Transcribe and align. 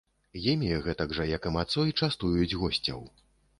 Імі, 0.53 0.69
гэтак 0.85 1.13
жа, 1.17 1.27
як 1.35 1.45
і 1.51 1.53
мацой, 1.59 1.95
частуюць 2.01 2.57
госцяў. 2.65 3.07